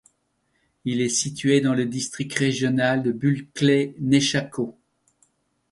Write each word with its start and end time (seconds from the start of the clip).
Il 0.83 0.99
est 0.99 1.09
situé 1.09 1.61
dans 1.61 1.75
le 1.75 1.85
district 1.85 2.33
régional 2.33 3.03
de 3.03 3.11
Bulkley-Nechako. 3.11 4.75